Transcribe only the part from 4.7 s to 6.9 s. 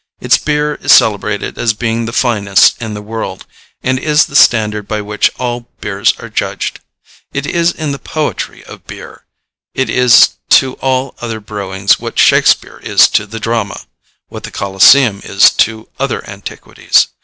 by which all other beers are judged.